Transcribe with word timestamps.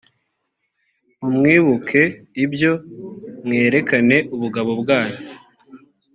nimwibuke 1.19 2.01
ibyo 2.43 2.71
mwerekane 3.45 4.17
ubugabo 4.35 4.71
bwanyu 4.81 5.19